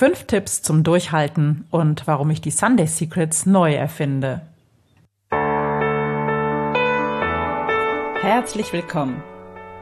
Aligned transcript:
Fünf 0.00 0.24
Tipps 0.24 0.62
zum 0.62 0.82
Durchhalten 0.82 1.66
und 1.70 2.06
warum 2.06 2.30
ich 2.30 2.40
die 2.40 2.50
Sunday 2.50 2.86
Secrets 2.86 3.44
neu 3.44 3.74
erfinde. 3.74 4.40
Herzlich 8.22 8.72
willkommen. 8.72 9.22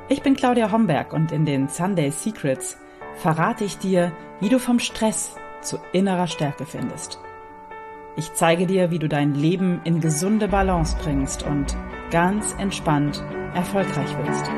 Ich 0.08 0.22
bin 0.22 0.34
Claudia 0.34 0.72
Homberg 0.72 1.12
und 1.12 1.30
in 1.30 1.44
den 1.44 1.68
Sunday 1.68 2.10
Secrets 2.10 2.78
verrate 3.14 3.62
ich 3.62 3.78
dir, 3.78 4.10
wie 4.40 4.48
du 4.48 4.58
vom 4.58 4.80
Stress 4.80 5.36
zu 5.60 5.78
innerer 5.92 6.26
Stärke 6.26 6.66
findest. 6.66 7.20
Ich 8.16 8.34
zeige 8.34 8.66
dir, 8.66 8.90
wie 8.90 8.98
du 8.98 9.08
dein 9.08 9.36
Leben 9.36 9.80
in 9.84 10.00
gesunde 10.00 10.48
Balance 10.48 10.96
bringst 11.00 11.44
und 11.44 11.76
ganz 12.10 12.56
entspannt 12.58 13.22
erfolgreich 13.54 14.18
wirst. 14.18 14.50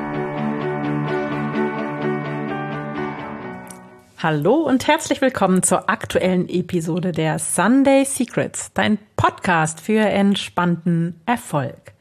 Hallo 4.22 4.56
und 4.56 4.86
herzlich 4.86 5.22
willkommen 5.22 5.62
zur 5.62 5.88
aktuellen 5.88 6.46
Episode 6.50 7.10
der 7.10 7.38
Sunday 7.38 8.04
Secrets, 8.04 8.70
dein 8.74 8.98
Podcast 9.16 9.80
für 9.80 10.00
entspannten 10.00 11.18
Erfolg. 11.24 11.94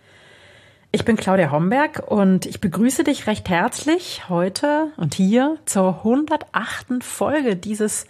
Ich 0.91 1.05
bin 1.05 1.15
Claudia 1.15 1.49
Homberg 1.49 2.03
und 2.05 2.45
ich 2.45 2.59
begrüße 2.59 3.05
dich 3.05 3.25
recht 3.25 3.47
herzlich 3.47 4.27
heute 4.27 4.91
und 4.97 5.13
hier 5.13 5.59
zur 5.63 5.99
108. 5.99 7.01
Folge 7.01 7.55
dieses 7.55 8.05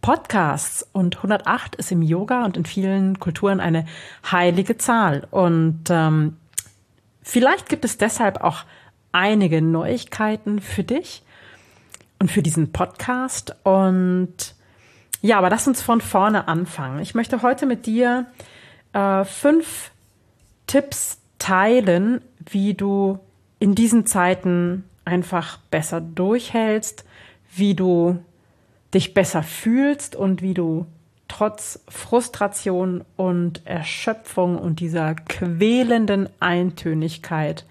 Podcasts. 0.00 0.88
Und 0.92 1.16
108 1.16 1.74
ist 1.74 1.90
im 1.90 2.02
Yoga 2.02 2.44
und 2.44 2.56
in 2.56 2.66
vielen 2.66 3.18
Kulturen 3.18 3.58
eine 3.58 3.84
heilige 4.30 4.78
Zahl. 4.78 5.26
Und 5.32 5.86
ähm, 5.90 6.36
vielleicht 7.20 7.68
gibt 7.68 7.84
es 7.84 7.98
deshalb 7.98 8.44
auch 8.44 8.62
einige 9.10 9.60
Neuigkeiten 9.60 10.60
für 10.60 10.84
dich 10.84 11.24
und 12.20 12.30
für 12.30 12.42
diesen 12.42 12.70
Podcast. 12.70 13.56
Und 13.64 14.54
ja, 15.22 15.38
aber 15.38 15.50
lass 15.50 15.66
uns 15.66 15.82
von 15.82 16.00
vorne 16.00 16.46
anfangen. 16.46 17.00
Ich 17.00 17.14
möchte 17.14 17.42
heute 17.42 17.66
mit 17.66 17.86
dir 17.86 18.26
äh, 18.92 19.24
fünf 19.24 19.90
Tipps 20.68 21.18
teilen, 21.38 22.20
wie 22.38 22.74
du 22.74 23.18
in 23.58 23.74
diesen 23.74 24.06
Zeiten 24.06 24.84
einfach 25.04 25.56
besser 25.70 26.00
durchhältst, 26.00 27.04
wie 27.54 27.74
du 27.74 28.22
dich 28.94 29.14
besser 29.14 29.42
fühlst 29.42 30.14
und 30.14 30.42
wie 30.42 30.54
du 30.54 30.86
trotz 31.28 31.80
Frustration 31.88 33.04
und 33.16 33.64
Erschöpfung 33.66 34.58
und 34.58 34.80
dieser 34.80 35.14
quälenden 35.14 36.28
Eintönigkeit 36.40 37.64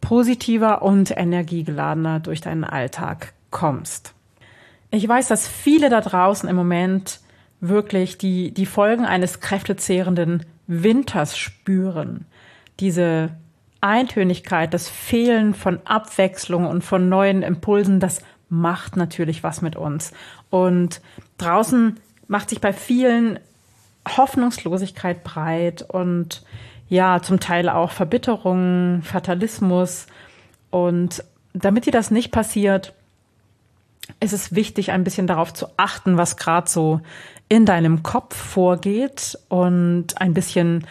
positiver 0.00 0.82
und 0.82 1.16
energiegeladener 1.16 2.20
durch 2.20 2.40
deinen 2.40 2.64
Alltag 2.64 3.32
kommst. 3.50 4.14
Ich 4.90 5.06
weiß, 5.06 5.28
dass 5.28 5.46
viele 5.46 5.88
da 5.88 6.00
draußen 6.00 6.48
im 6.48 6.56
Moment 6.56 7.20
wirklich 7.60 8.18
die, 8.18 8.52
die 8.52 8.66
Folgen 8.66 9.04
eines 9.04 9.40
kräftezehrenden 9.40 10.46
Winters 10.66 11.36
spüren. 11.36 12.26
Diese 12.80 13.30
Eintönigkeit, 13.80 14.74
das 14.74 14.88
Fehlen 14.88 15.54
von 15.54 15.80
Abwechslung 15.84 16.66
und 16.66 16.82
von 16.82 17.08
neuen 17.08 17.42
Impulsen, 17.42 18.00
das 18.00 18.22
macht 18.48 18.96
natürlich 18.96 19.42
was 19.42 19.62
mit 19.62 19.76
uns. 19.76 20.12
Und 20.50 21.00
draußen 21.38 21.98
macht 22.26 22.50
sich 22.50 22.60
bei 22.60 22.72
vielen 22.72 23.38
Hoffnungslosigkeit 24.06 25.22
breit 25.24 25.82
und 25.82 26.42
ja, 26.88 27.22
zum 27.22 27.38
Teil 27.38 27.68
auch 27.68 27.92
Verbitterung, 27.92 29.02
Fatalismus. 29.02 30.06
Und 30.70 31.22
damit 31.52 31.86
dir 31.86 31.92
das 31.92 32.10
nicht 32.10 32.32
passiert, 32.32 32.94
ist 34.20 34.32
es 34.32 34.54
wichtig, 34.54 34.92
ein 34.92 35.04
bisschen 35.04 35.26
darauf 35.26 35.52
zu 35.52 35.66
achten, 35.76 36.16
was 36.16 36.36
gerade 36.36 36.68
so 36.68 37.00
in 37.48 37.66
deinem 37.66 38.02
Kopf 38.02 38.36
vorgeht 38.36 39.38
und 39.48 40.20
ein 40.20 40.34
bisschen, 40.34 40.86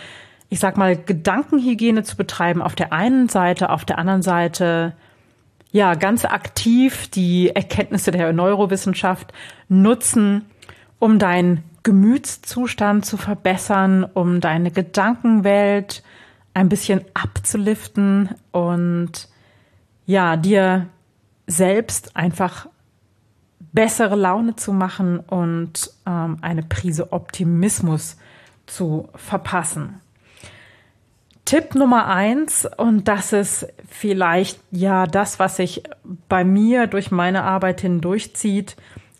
ich 0.50 0.60
sag 0.60 0.78
mal, 0.78 0.96
Gedankenhygiene 0.98 2.04
zu 2.04 2.18
betreiben 2.18 2.62
auf 2.62 2.76
der 2.76 2.94
einen 2.94 3.30
Seite, 3.30 3.70
auf 3.70 3.86
der 3.86 3.98
anderen 3.98 4.22
Seite 4.22 4.94
ja 5.72 5.94
ganz 5.96 6.26
aktiv 6.26 7.10
die 7.10 7.56
Erkenntnisse 7.56 8.12
der 8.12 8.34
Neurowissenschaft 8.34 9.34
nutzen, 9.68 10.46
um 10.98 11.20
deinen 11.20 11.64
Gemütszustand 11.84 13.06
zu 13.06 13.18
verbessern, 13.18 14.04
um 14.04 14.42
deine 14.42 14.72
Gedankenwelt 14.72 16.04
ein 16.54 16.68
bisschen 16.68 17.06
abzuliften 17.14 18.30
und 18.52 19.30
ja, 20.06 20.36
dir 20.36 20.88
selbst 21.48 22.16
einfach 22.16 22.68
bessere 23.72 24.16
Laune 24.16 24.56
zu 24.56 24.74
machen 24.74 25.20
und 25.20 25.92
ähm, 26.06 26.38
eine 26.42 26.64
Prise 26.64 27.12
Optimismus 27.12 28.18
zu 28.66 29.10
verpassen. 29.16 30.02
Tipp 31.46 31.74
Nummer 31.74 32.08
eins, 32.08 32.68
und 32.78 33.08
das 33.08 33.34
ist 33.34 33.68
vielleicht 33.88 34.60
ja 34.70 35.08
das, 35.08 35.40
was 35.40 35.56
sich 35.56 35.84
bei 36.28 36.44
mir 36.44 36.86
durch 36.86 37.10
meine 37.10 37.44
Arbeit 37.44 37.82
hindurchzieht, 37.82 38.76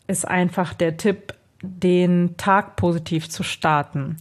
ist 0.06 0.28
einfach 0.28 0.74
der 0.76 0.98
Tipp, 0.98 1.34
den 1.62 2.38
Tag 2.38 2.76
positiv 2.76 3.30
zu 3.30 3.44
starten. 3.44 4.18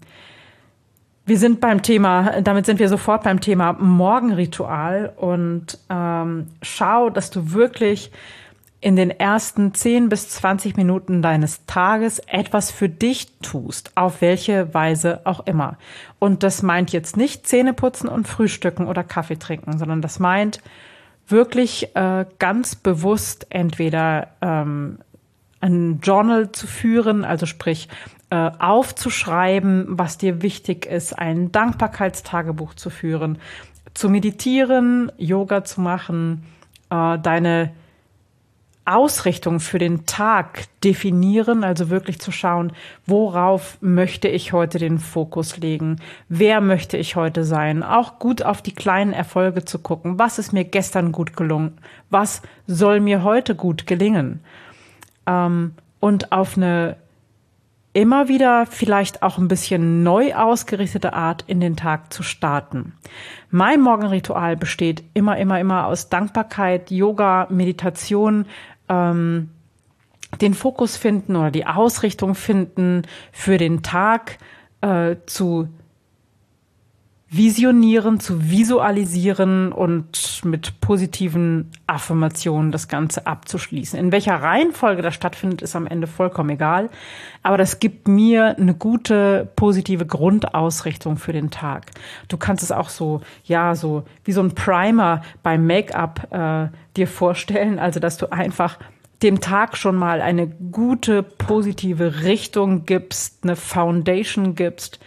Wir 1.27 1.37
sind 1.37 1.61
beim 1.61 1.83
Thema, 1.83 2.41
damit 2.41 2.65
sind 2.65 2.79
wir 2.81 2.89
sofort 2.89 3.25
beim 3.25 3.41
Thema 3.43 3.75
Morgenritual 3.75 5.13
und 5.15 5.79
ähm, 5.91 6.47
schau, 6.63 7.11
dass 7.11 7.29
du 7.29 7.53
wirklich 7.53 8.11
in 8.81 8.95
den 8.95 9.11
ersten 9.11 9.75
10 9.75 10.09
bis 10.09 10.29
20 10.31 10.77
Minuten 10.77 11.21
deines 11.21 11.67
Tages 11.67 12.21
etwas 12.21 12.71
für 12.71 12.89
dich 12.89 13.27
tust, 13.41 13.91
auf 13.97 14.21
welche 14.21 14.73
Weise 14.73 15.21
auch 15.25 15.47
immer. 15.47 15.79
Und 16.21 16.45
das 16.45 16.63
meint 16.63 16.93
jetzt 16.93 17.17
nicht 17.17 17.47
Zähne 17.47 17.75
putzen 17.75 18.09
und 18.09 18.29
Frühstücken 18.29 18.87
oder 18.87 19.03
Kaffee 19.03 19.39
trinken, 19.39 19.79
sondern 19.79 20.01
das 20.01 20.21
meint 20.21 20.61
wirklich 21.27 21.95
äh, 21.97 22.25
ganz 22.39 22.77
bewusst 22.77 23.47
entweder 23.51 24.29
ähm, 24.41 24.99
ein 25.61 25.99
Journal 26.01 26.53
zu 26.53 26.69
führen, 26.69 27.25
also 27.25 27.47
sprich 27.47 27.89
äh, 28.31 28.51
aufzuschreiben, 28.59 29.87
was 29.89 30.19
dir 30.19 30.41
wichtig 30.41 30.87
ist, 30.87 31.19
ein 31.19 31.51
Dankbarkeitstagebuch 31.51 32.75
zu 32.75 32.91
führen, 32.91 33.39
zu 33.95 34.09
meditieren, 34.09 35.11
Yoga 35.19 35.65
zu 35.65 35.81
machen, 35.81 36.45
äh, 36.91 37.19
deine 37.19 37.73
Ausrichtung 38.89 39.61
für 39.61 39.79
den 39.79 40.07
Tag 40.07 40.65
definieren, 40.83 41.63
also 41.63 41.91
wirklich 41.91 42.21
zu 42.21 42.33
schauen, 42.33 42.73
worauf 43.07 43.77
möchte 43.81 44.29
ich 44.29 44.53
heute 44.53 44.79
den 44.79 44.99
Fokus 44.99 45.59
legen, 45.59 45.97
wer 46.29 46.61
möchte 46.61 46.97
ich 46.97 47.15
heute 47.15 47.45
sein, 47.45 47.83
auch 47.83 48.19
gut 48.19 48.43
auf 48.43 48.63
die 48.63 48.75
kleinen 48.75 49.13
Erfolge 49.13 49.65
zu 49.65 49.79
gucken, 49.79 50.19
was 50.19 50.39
ist 50.39 50.53
mir 50.53 50.65
gestern 50.65 51.13
gut 51.13 51.37
gelungen, 51.37 51.79
was 52.11 52.43
soll 52.67 53.01
mir 53.01 53.23
heute 53.23 53.55
gut 53.55 53.87
gelingen? 53.87 54.41
Ähm, 55.27 55.75
und 56.01 56.33
auf 56.33 56.57
eine 56.57 56.97
immer 57.93 58.29
wieder 58.29 58.67
vielleicht 58.67 59.23
auch 59.23 59.39
ein 59.39 59.49
bisschen 59.49 60.03
neu 60.05 60.35
ausgerichtete 60.35 61.15
Art 61.15 61.43
in 61.47 61.61
den 61.61 61.75
Tag 61.75 62.13
zu 62.13 62.23
starten. 62.23 62.93
Mein 63.51 63.81
Morgenritual 63.81 64.57
besteht 64.57 65.03
immer, 65.15 65.37
immer, 65.37 65.59
immer 65.59 65.87
aus 65.87 66.09
Dankbarkeit, 66.09 66.91
Yoga, 66.93 67.49
Meditation, 67.51 68.47
ähm, 68.89 69.51
den 70.41 70.55
Fokus 70.55 70.97
finden 70.97 71.37
oder 71.37 71.51
die 71.51 71.67
Ausrichtung 71.67 72.35
finden 72.35 73.03
für 73.33 73.59
den 73.59 73.83
Tag 73.83 74.39
äh, 74.81 75.17
zu 75.27 75.69
visionieren, 77.31 78.21
zu 78.21 78.51
visualisieren 78.51 79.71
und 79.73 80.41
mit 80.45 80.81
positiven 80.81 81.71
Affirmationen 81.87 82.73
das 82.73 82.89
Ganze 82.89 83.27
abzuschließen. 83.27 83.99
In 83.99 84.13
welcher 84.13 84.37
Reihenfolge 84.37 85.03
das 85.03 85.15
stattfindet, 85.15 85.61
ist 85.61 85.77
am 85.77 85.87
Ende 85.87 86.07
vollkommen 86.07 86.51
egal. 86.51 86.89
Aber 87.43 87.59
das 87.59 87.81
gibt 87.81 88.09
mir 88.09 88.57
eine 88.57 88.75
gute, 88.75 89.51
positive 89.57 90.07
Grundausrichtung 90.07 91.19
für 91.19 91.35
den 91.35 91.51
Tag. 91.51 91.91
Du 92.29 92.39
kannst 92.39 92.63
es 92.63 92.73
auch 92.73 92.89
so, 92.89 93.21
ja, 93.45 93.75
so 93.75 94.05
wie 94.25 94.33
so 94.33 94.41
ein 94.41 94.55
Primer 94.55 95.21
beim 95.43 95.67
Make-up 95.67 96.29
äh, 96.33 96.75
dir 96.97 97.07
vorstellen. 97.07 97.79
Also, 97.79 98.01
dass 98.01 98.17
du 98.17 98.33
einfach 98.33 98.79
dem 99.23 99.41
Tag 99.41 99.77
schon 99.77 99.97
mal 99.97 100.23
eine 100.23 100.47
gute, 100.47 101.23
positive 101.23 102.23
Richtung 102.23 102.87
gibst, 102.87 103.43
eine 103.43 103.57
Foundation 103.57 104.55
gibst, 104.55 104.99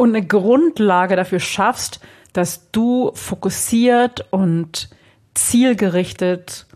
und 0.00 0.16
eine 0.16 0.26
Grundlage 0.26 1.14
dafür 1.14 1.40
schaffst, 1.40 2.00
dass 2.32 2.70
du 2.70 3.12
fokussiert 3.14 4.26
und 4.30 4.88
zielgerichtet, 5.34 6.66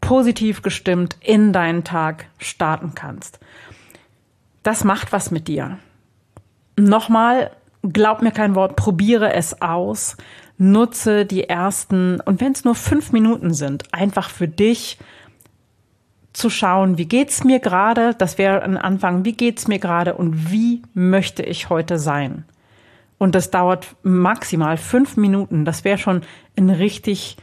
positiv 0.00 0.62
gestimmt 0.62 1.16
in 1.20 1.52
deinen 1.52 1.84
Tag 1.84 2.26
starten 2.38 2.92
kannst. 2.94 3.38
Das 4.64 4.82
macht 4.82 5.12
was 5.12 5.30
mit 5.30 5.46
dir. 5.46 5.78
Nochmal, 6.76 7.52
glaub 7.82 8.22
mir 8.22 8.32
kein 8.32 8.56
Wort, 8.56 8.74
probiere 8.74 9.32
es 9.32 9.62
aus, 9.62 10.16
nutze 10.58 11.26
die 11.26 11.48
ersten, 11.48 12.20
und 12.20 12.40
wenn 12.40 12.52
es 12.52 12.64
nur 12.64 12.74
fünf 12.74 13.12
Minuten 13.12 13.54
sind, 13.54 13.94
einfach 13.94 14.30
für 14.30 14.48
dich 14.48 14.98
zu 16.32 16.50
schauen, 16.50 16.98
wie 16.98 17.06
geht's 17.06 17.44
mir 17.44 17.60
gerade? 17.60 18.14
Das 18.18 18.36
wäre 18.36 18.62
ein 18.62 18.76
Anfang, 18.76 19.24
wie 19.24 19.34
geht's 19.34 19.68
mir 19.68 19.78
gerade 19.78 20.14
und 20.14 20.50
wie 20.50 20.82
möchte 20.92 21.44
ich 21.44 21.70
heute 21.70 22.00
sein? 22.00 22.44
Und 23.18 23.34
das 23.34 23.50
dauert 23.50 23.96
maximal 24.02 24.76
fünf 24.76 25.16
Minuten. 25.16 25.64
Das 25.64 25.84
wäre 25.84 25.98
schon 25.98 26.22
ein 26.56 26.70
richtig 26.70 27.36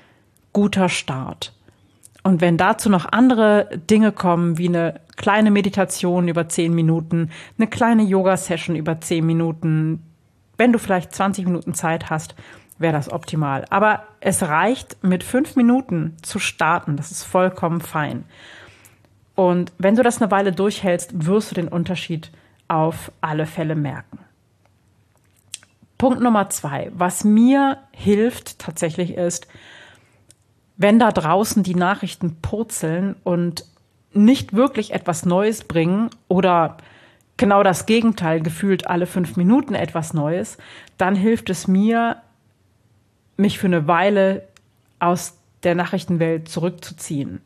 guter 0.53 0.89
Start. 0.89 1.53
Und 2.23 2.41
wenn 2.41 2.57
dazu 2.57 2.89
noch 2.89 3.11
andere 3.11 3.69
Dinge 3.89 4.11
kommen, 4.11 4.57
wie 4.57 4.67
eine 4.67 5.01
kleine 5.15 5.49
Meditation 5.49 6.27
über 6.27 6.47
zehn 6.49 6.73
Minuten, 6.73 7.31
eine 7.57 7.67
kleine 7.67 8.03
Yoga-Session 8.03 8.75
über 8.75 9.01
zehn 9.01 9.25
Minuten, 9.25 10.03
wenn 10.57 10.71
du 10.71 10.77
vielleicht 10.77 11.15
20 11.15 11.45
Minuten 11.45 11.73
Zeit 11.73 12.09
hast, 12.09 12.35
wäre 12.77 12.93
das 12.93 13.11
optimal. 13.11 13.65
Aber 13.69 14.03
es 14.19 14.43
reicht, 14.43 15.03
mit 15.03 15.23
fünf 15.23 15.55
Minuten 15.55 16.17
zu 16.21 16.37
starten. 16.37 16.97
Das 16.97 17.11
ist 17.11 17.23
vollkommen 17.23 17.81
fein. 17.81 18.25
Und 19.35 19.71
wenn 19.77 19.95
du 19.95 20.03
das 20.03 20.21
eine 20.21 20.29
Weile 20.29 20.51
durchhältst, 20.51 21.25
wirst 21.25 21.51
du 21.51 21.55
den 21.55 21.67
Unterschied 21.67 22.31
auf 22.67 23.11
alle 23.21 23.45
Fälle 23.45 23.75
merken. 23.75 24.19
Punkt 26.01 26.19
Nummer 26.19 26.49
zwei. 26.49 26.91
Was 26.95 27.23
mir 27.23 27.77
hilft 27.91 28.57
tatsächlich 28.57 29.13
ist, 29.13 29.47
wenn 30.75 30.97
da 30.97 31.11
draußen 31.11 31.61
die 31.61 31.75
Nachrichten 31.75 32.37
purzeln 32.41 33.15
und 33.23 33.65
nicht 34.11 34.53
wirklich 34.53 34.93
etwas 34.95 35.27
Neues 35.27 35.63
bringen 35.63 36.09
oder 36.27 36.77
genau 37.37 37.61
das 37.61 37.85
Gegenteil, 37.85 38.41
gefühlt 38.41 38.87
alle 38.87 39.05
fünf 39.05 39.37
Minuten 39.37 39.75
etwas 39.75 40.15
Neues, 40.15 40.57
dann 40.97 41.13
hilft 41.13 41.51
es 41.51 41.67
mir, 41.67 42.17
mich 43.37 43.59
für 43.59 43.67
eine 43.67 43.87
Weile 43.87 44.47
aus 44.97 45.37
der 45.61 45.75
Nachrichtenwelt 45.75 46.49
zurückzuziehen. 46.49 47.41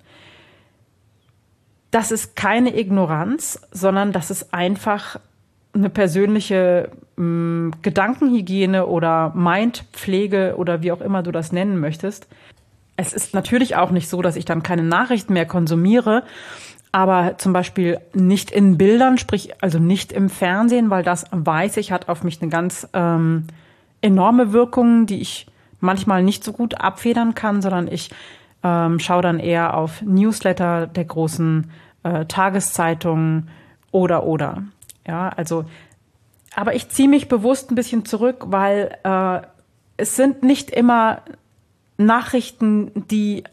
Das 1.92 2.10
ist 2.10 2.38
keine 2.38 2.80
Ignoranz, 2.80 3.60
sondern 3.72 4.13
das 4.13 4.31
ist 4.31 4.54
einfach 4.54 5.19
eine 5.75 5.89
persönliche 5.89 6.89
mh, 7.18 7.24
hm, 7.24 7.72
Gedankenhygiene 7.81 8.88
oder 8.88 9.33
Mindpflege 9.36 10.56
oder 10.57 10.81
wie 10.81 10.92
auch 10.92 11.01
immer 11.01 11.24
du 11.24 11.31
das 11.31 11.51
nennen 11.51 11.80
möchtest. 11.80 12.27
Es 12.98 13.13
ist 13.13 13.33
natürlich 13.33 13.75
auch 13.75 13.92
nicht 13.92 14.10
so, 14.10 14.22
dass 14.22 14.38
ich 14.38 14.45
dann 14.45 14.63
keine 14.63 14.83
Nachrichten 14.83 15.33
mehr 15.33 15.45
konsumiere, 15.45 16.24
aber 16.92 17.38
zum 17.38 17.51
Beispiel 17.51 18.00
nicht 18.13 18.51
in 18.51 18.77
Bildern, 18.77 19.18
sprich 19.18 19.51
also 19.62 19.80
nicht 19.80 20.13
im 20.13 20.30
Fernsehen, 20.30 20.89
weil 20.89 21.04
das 21.04 21.25
weiß 21.31 21.75
ich, 21.77 21.92
hat 21.92 22.07
auf 22.07 22.24
mich 22.24 22.42
eine 22.42 22.50
ganz 22.50 22.88
ähm, 22.94 23.48
enorme 24.01 24.54
Wirkung, 24.54 25.06
die 25.06 25.19
ich 25.19 25.48
manchmal 25.81 26.24
nicht 26.24 26.44
so 26.44 26.54
gut 26.54 26.80
abfedern 26.80 27.36
kann, 27.36 27.62
sondern 27.62 27.88
ich 27.89 28.12
ähm, 28.63 29.00
schaue 29.00 29.22
dann 29.22 29.39
eher 29.39 29.75
auf 29.75 30.01
Newsletter 30.04 30.88
der 30.88 31.04
großen 31.04 31.69
äh, 32.04 32.25
Tageszeitungen 32.25 33.50
oder 33.92 34.25
oder. 34.25 34.63
Ja, 35.07 35.30
also, 35.30 35.66
aber 36.56 36.75
ich 36.75 36.90
ziehe 36.90 37.10
mich 37.10 37.28
bewusst 37.28 37.72
ein 37.72 37.75
bisschen 37.75 38.06
zurück, 38.06 38.46
weil 38.48 38.98
äh, 39.04 39.42
es 39.98 40.16
sind 40.16 40.44
nicht 40.44 40.72
immer 40.72 41.22
Nachrichten, 41.98 42.92
die 43.10 43.44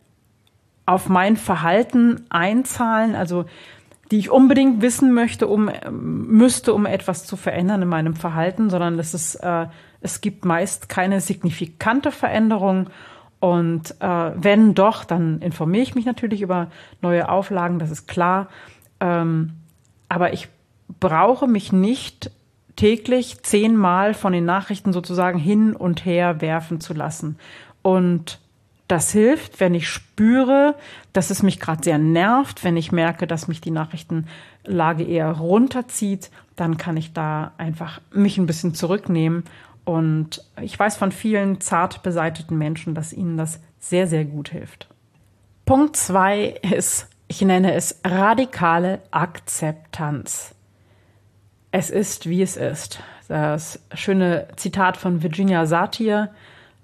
auf 0.87 1.09
mein 1.09 1.37
Verhalten 1.37 2.25
einzahlen, 2.31 3.15
also 3.15 3.45
die 4.11 4.19
ich 4.19 4.31
unbedingt 4.31 4.83
wissen 4.83 5.15
möchte, 5.15 5.47
um 5.47 5.71
müsste, 5.91 6.75
um 6.75 6.85
etwas 6.85 7.25
zu 7.25 7.37
verändern 7.37 7.83
in 7.83 7.89
meinem 7.89 8.15
Verhalten, 8.15 8.69
sondern 8.69 8.99
es 8.99 9.15
ist, 9.15 9.37
äh, 9.37 9.67
es 10.01 10.21
gibt 10.21 10.45
meist 10.45 10.89
keine 10.89 11.21
signifikante 11.21 12.11
Veränderung. 12.11 12.91
Und 13.41 13.95
äh, 14.01 14.33
wenn 14.37 14.75
doch, 14.75 15.05
dann 15.05 15.41
informiere 15.41 15.83
ich 15.83 15.95
mich 15.95 16.05
natürlich 16.05 16.43
über 16.43 16.71
neue 17.01 17.29
Auflagen, 17.29 17.79
das 17.79 17.91
ist 17.91 18.07
klar. 18.07 18.49
Ähm, 19.01 19.55
aber 20.09 20.33
ich 20.35 20.49
brauche 21.01 21.47
mich 21.47 21.73
nicht 21.73 22.31
täglich 22.77 23.43
zehnmal 23.43 24.15
von 24.15 24.33
den 24.33 24.45
Nachrichten 24.45 24.93
sozusagen 24.93 25.39
hin 25.39 25.75
und 25.75 26.05
her 26.05 26.41
werfen 26.41 26.81
zu 26.81 26.95
lassen. 26.95 27.39
Und 27.83 28.41
das 28.89 29.11
hilft, 29.11 29.61
wenn 29.61 29.75
ich 29.75 29.89
spüre, 29.89 30.75
dass 31.13 31.31
es 31.31 31.43
mich 31.43 31.61
gerade 31.61 31.83
sehr 31.83 31.99
nervt, 31.99 32.65
wenn 32.65 32.77
ich 32.77 32.93
merke, 32.93 33.27
dass 33.27 33.49
mich 33.49 33.61
die 33.61 33.71
Nachrichtenlage 33.71 35.05
eher 35.05 35.31
runterzieht, 35.31 36.31
dann 36.57 36.77
kann 36.77 36.97
ich 36.97 37.13
da 37.13 37.53
einfach 37.57 38.01
mich 38.13 38.39
ein 38.39 38.47
bisschen 38.47 38.75
zurücknehmen. 38.75 39.45
Und 39.85 40.45
ich 40.61 40.79
weiß 40.79 40.97
von 40.97 41.11
vielen 41.11 41.61
zart 41.61 42.03
beseiteten 42.03 42.59
Menschen, 42.59 42.95
dass 42.95 43.13
ihnen 43.13 43.37
das 43.37 43.61
sehr, 43.79 44.07
sehr 44.07 44.25
gut 44.25 44.51
hilft. 44.51 44.89
Punkt 45.65 45.97
zwei 45.97 46.61
ist, 46.77 47.09
ich 47.29 47.41
nenne 47.41 47.75
es 47.75 48.01
radikale 48.05 49.01
Akzeptanz. 49.11 50.55
Es 51.73 51.91
ist, 51.91 52.29
wie 52.29 52.43
es 52.43 52.57
ist. 52.57 53.01
Das 53.29 53.81
schöne 53.95 54.47
Zitat 54.57 54.99
von 54.99 55.23
Virginia 55.23 55.65
Satir 55.65 56.31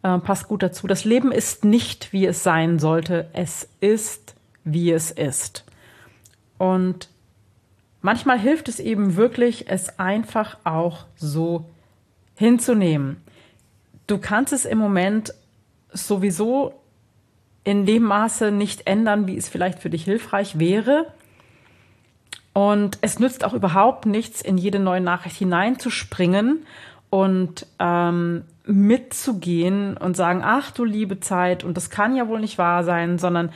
äh, 0.03 0.19
passt 0.19 0.49
gut 0.49 0.63
dazu. 0.63 0.87
Das 0.87 1.05
Leben 1.05 1.31
ist 1.31 1.65
nicht, 1.65 2.13
wie 2.13 2.25
es 2.27 2.43
sein 2.43 2.79
sollte. 2.79 3.29
Es 3.35 3.69
ist, 3.81 4.35
wie 4.65 4.91
es 4.91 5.11
ist. 5.11 5.65
Und 6.57 7.11
manchmal 8.01 8.39
hilft 8.39 8.69
es 8.69 8.81
eben 8.81 9.17
wirklich, 9.17 9.69
es 9.69 9.99
einfach 9.99 10.57
auch 10.65 11.05
so 11.17 11.67
hinzunehmen. 12.35 13.19
Du 14.07 14.17
kannst 14.17 14.55
es 14.55 14.65
im 14.65 14.79
Moment 14.79 15.35
sowieso 15.93 16.73
in 17.63 17.85
dem 17.85 18.05
Maße 18.05 18.51
nicht 18.51 18.87
ändern, 18.87 19.27
wie 19.27 19.37
es 19.37 19.51
vielleicht 19.51 19.81
für 19.81 19.91
dich 19.91 20.05
hilfreich 20.05 20.59
wäre. 20.59 21.13
Und 22.53 22.99
es 23.03 23.19
nützt 23.19 23.45
auch 23.45 23.55
überhaupt 23.55 24.07
nichts, 24.07 24.41
in 24.41 24.59
jede 24.59 24.79
neue 24.79 25.01
Nachricht 25.01 25.37
hineinzuspringen 25.37 26.67
und 27.11 27.67
ähm, 27.79 28.43
mitzugehen 28.67 29.97
und 29.97 30.17
sagen, 30.17 30.43
ach 30.45 30.71
du 30.71 30.85
liebe 30.85 31.21
Zeit, 31.21 31.65
und 31.65 31.77
das 31.77 31.91
kann 31.91 32.17
ja 32.17 32.29
wohl 32.29 32.41
nicht 32.41 32.59
wahr 32.59 32.85
sein, 32.85 33.19
sondern 33.19 33.51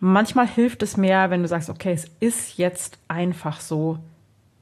manchmal 0.00 0.46
hilft 0.46 0.82
es 0.82 0.96
mehr, 0.96 1.30
wenn 1.30 1.42
du 1.42 1.48
sagst, 1.48 1.70
okay, 1.70 1.92
es 1.92 2.10
ist 2.20 2.58
jetzt 2.58 2.98
einfach 3.08 3.60
so. 3.60 3.98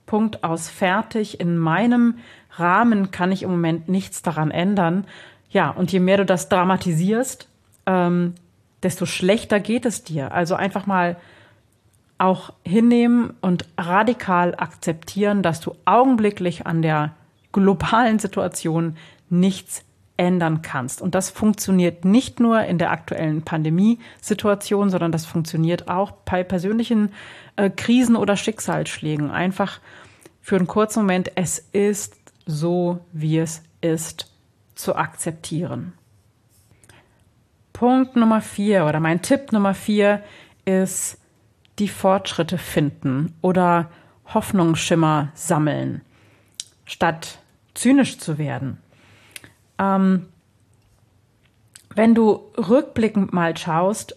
Punkt 0.06 0.42
aus 0.42 0.68
fertig. 0.68 1.40
In 1.40 1.56
meinem 1.56 2.18
Rahmen 2.52 3.10
kann 3.10 3.30
ich 3.30 3.44
im 3.44 3.50
Moment 3.50 3.88
nichts 3.88 4.22
daran 4.22 4.50
ändern. 4.50 5.06
Ja, 5.50 5.70
und 5.70 5.92
je 5.92 6.00
mehr 6.00 6.18
du 6.18 6.26
das 6.26 6.48
dramatisierst, 6.48 7.48
ähm, 7.86 8.34
desto 8.82 9.06
schlechter 9.06 9.60
geht 9.60 9.86
es 9.86 10.04
dir. 10.04 10.32
Also 10.32 10.56
einfach 10.56 10.86
mal 10.86 11.16
auch 12.20 12.52
hinnehmen 12.64 13.34
und 13.40 13.66
radikal 13.78 14.54
akzeptieren, 14.54 15.42
dass 15.42 15.60
du 15.60 15.74
augenblicklich 15.84 16.66
an 16.66 16.82
der 16.82 17.14
globalen 17.52 18.18
Situation 18.18 18.96
nichts 19.28 19.84
ändern 20.16 20.60
kannst. 20.60 21.00
Und 21.00 21.14
das 21.14 21.30
funktioniert 21.30 22.04
nicht 22.04 22.40
nur 22.40 22.62
in 22.64 22.76
der 22.76 22.90
aktuellen 22.90 23.42
Pandemiesituation, 23.42 24.90
sondern 24.90 25.12
das 25.12 25.24
funktioniert 25.24 25.88
auch 25.88 26.12
bei 26.12 26.44
persönlichen 26.44 27.12
äh, 27.56 27.70
Krisen 27.70 28.16
oder 28.16 28.36
Schicksalsschlägen. 28.36 29.30
Einfach 29.30 29.80
für 30.42 30.56
einen 30.56 30.66
kurzen 30.66 31.00
Moment, 31.00 31.32
es 31.36 31.58
ist 31.72 32.16
so, 32.44 33.00
wie 33.12 33.38
es 33.38 33.62
ist, 33.80 34.30
zu 34.74 34.94
akzeptieren. 34.94 35.94
Punkt 37.72 38.14
Nummer 38.14 38.42
vier 38.42 38.84
oder 38.84 39.00
mein 39.00 39.22
Tipp 39.22 39.52
Nummer 39.52 39.72
vier 39.72 40.22
ist, 40.66 41.19
die 41.80 41.88
Fortschritte 41.88 42.58
finden 42.58 43.34
oder 43.42 43.90
Hoffnungsschimmer 44.26 45.30
sammeln, 45.34 46.02
statt 46.84 47.38
zynisch 47.74 48.18
zu 48.18 48.38
werden. 48.38 48.78
Ähm, 49.78 50.26
wenn 51.94 52.14
du 52.14 52.44
rückblickend 52.56 53.32
mal 53.32 53.56
schaust, 53.56 54.16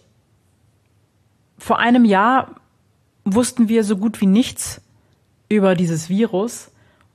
vor 1.58 1.78
einem 1.78 2.04
Jahr 2.04 2.54
wussten 3.24 3.68
wir 3.68 3.84
so 3.84 3.96
gut 3.96 4.20
wie 4.20 4.26
nichts 4.26 4.80
über 5.48 5.74
dieses 5.74 6.08
Virus 6.08 6.70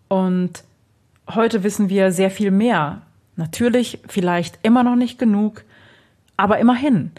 und 0.07 0.63
heute 1.29 1.63
wissen 1.63 1.89
wir 1.89 2.11
sehr 2.11 2.31
viel 2.31 2.51
mehr. 2.51 3.03
Natürlich 3.35 3.99
vielleicht 4.07 4.59
immer 4.63 4.83
noch 4.83 4.95
nicht 4.95 5.19
genug, 5.19 5.63
aber 6.35 6.57
immerhin. 6.57 7.11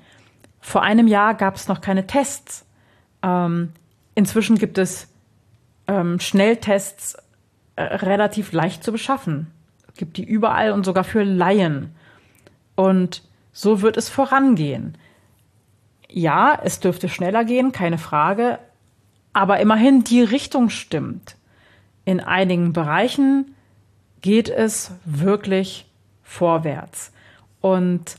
Vor 0.60 0.82
einem 0.82 1.06
Jahr 1.06 1.34
gab 1.34 1.54
es 1.54 1.68
noch 1.68 1.80
keine 1.80 2.06
Tests. 2.06 2.66
Ähm, 3.22 3.72
inzwischen 4.14 4.58
gibt 4.58 4.78
es 4.78 5.08
ähm, 5.86 6.20
Schnelltests 6.20 7.16
äh, 7.76 7.82
relativ 7.82 8.52
leicht 8.52 8.84
zu 8.84 8.92
beschaffen. 8.92 9.48
Es 9.88 9.94
gibt 9.94 10.16
die 10.16 10.24
überall 10.24 10.72
und 10.72 10.84
sogar 10.84 11.04
für 11.04 11.22
Laien. 11.22 11.94
Und 12.76 13.22
so 13.52 13.82
wird 13.82 13.96
es 13.96 14.08
vorangehen. 14.08 14.96
Ja, 16.08 16.58
es 16.62 16.80
dürfte 16.80 17.08
schneller 17.08 17.44
gehen, 17.44 17.72
keine 17.72 17.98
Frage, 17.98 18.58
aber 19.32 19.60
immerhin 19.60 20.02
die 20.02 20.22
Richtung 20.22 20.70
stimmt. 20.70 21.36
In 22.04 22.20
einigen 22.20 22.72
Bereichen 22.72 23.54
geht 24.20 24.48
es 24.48 24.92
wirklich 25.04 25.86
vorwärts. 26.22 27.12
Und 27.60 28.16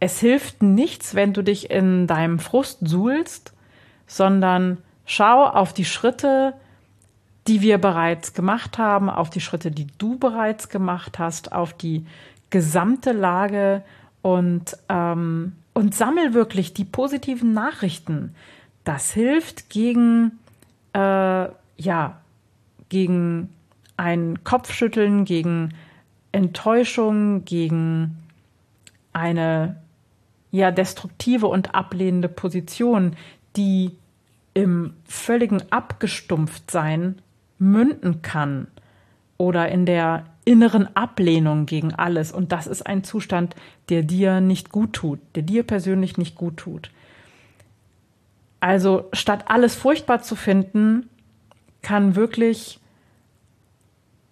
es 0.00 0.20
hilft 0.20 0.62
nichts, 0.62 1.14
wenn 1.14 1.32
du 1.32 1.42
dich 1.42 1.70
in 1.70 2.06
deinem 2.06 2.38
Frust 2.38 2.80
suhlst, 2.82 3.53
sondern 4.06 4.78
schau 5.06 5.44
auf 5.44 5.72
die 5.72 5.84
Schritte, 5.84 6.54
die 7.46 7.60
wir 7.60 7.78
bereits 7.78 8.32
gemacht 8.32 8.78
haben, 8.78 9.10
auf 9.10 9.30
die 9.30 9.40
Schritte, 9.40 9.70
die 9.70 9.86
du 9.98 10.18
bereits 10.18 10.68
gemacht 10.68 11.18
hast, 11.18 11.52
auf 11.52 11.74
die 11.74 12.06
gesamte 12.50 13.12
Lage 13.12 13.82
und, 14.22 14.76
ähm, 14.88 15.52
und 15.74 15.94
sammel 15.94 16.32
wirklich 16.32 16.72
die 16.72 16.84
positiven 16.84 17.52
Nachrichten. 17.52 18.34
Das 18.84 19.12
hilft 19.12 19.68
gegen, 19.70 20.38
äh, 20.94 21.48
ja, 21.76 22.20
gegen 22.88 23.50
ein 23.96 24.44
Kopfschütteln, 24.44 25.24
gegen 25.24 25.74
Enttäuschung, 26.32 27.44
gegen 27.44 28.16
eine 29.12 29.76
ja 30.50 30.70
destruktive 30.70 31.46
und 31.46 31.74
ablehnende 31.74 32.28
Position, 32.28 33.16
die 33.56 33.96
im 34.54 34.94
völligen 35.04 35.62
Abgestumpftsein 35.72 37.20
münden 37.58 38.22
kann 38.22 38.68
oder 39.36 39.68
in 39.68 39.86
der 39.86 40.26
inneren 40.44 40.94
Ablehnung 40.94 41.66
gegen 41.66 41.94
alles. 41.94 42.30
Und 42.32 42.52
das 42.52 42.66
ist 42.66 42.86
ein 42.86 43.02
Zustand, 43.02 43.56
der 43.88 44.02
dir 44.02 44.40
nicht 44.40 44.70
gut 44.70 44.92
tut, 44.92 45.18
der 45.34 45.42
dir 45.42 45.62
persönlich 45.62 46.18
nicht 46.18 46.36
gut 46.36 46.58
tut. 46.58 46.90
Also 48.60 49.08
statt 49.12 49.44
alles 49.48 49.74
furchtbar 49.74 50.22
zu 50.22 50.36
finden, 50.36 51.08
kann 51.82 52.16
wirklich 52.16 52.80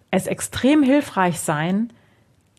es 0.09 0.27
extrem 0.27 0.83
hilfreich 0.83 1.39
sein, 1.39 1.91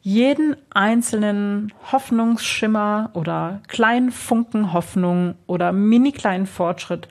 jeden 0.04 0.54
einzelnen 0.68 1.72
Hoffnungsschimmer 1.90 3.10
oder 3.14 3.62
kleinen 3.68 4.12
Funken 4.12 4.74
Hoffnung 4.74 5.34
oder 5.46 5.72
mini 5.72 6.12
kleinen 6.12 6.46
Fortschritt 6.46 7.08